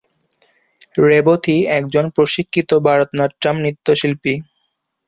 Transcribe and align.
রেবতী 1.05 1.55
একজন 1.79 2.05
প্রশিক্ষিত 2.09 2.69
ভারতনাট্যম 2.85 3.55
নৃত্যশিল্পী। 3.57 4.33